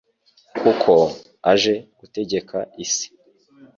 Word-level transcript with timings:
kuko 0.61 0.93
aje 1.51 1.73
gutegeka 1.99 2.57
isi 2.83 3.07